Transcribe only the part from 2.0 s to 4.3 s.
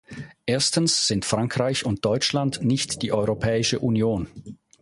Deutschland nicht die Europäische Union.